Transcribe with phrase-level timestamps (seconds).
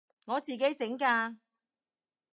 [0.25, 1.37] 我自己整㗎